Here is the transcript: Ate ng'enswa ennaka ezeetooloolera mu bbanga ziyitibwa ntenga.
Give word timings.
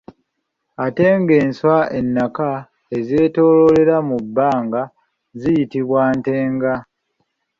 Ate 0.85 1.05
ng'enswa 1.19 1.77
ennaka 1.99 2.49
ezeetooloolera 2.97 3.95
mu 4.07 4.17
bbanga 4.25 4.81
ziyitibwa 5.39 6.01
ntenga. 6.17 6.73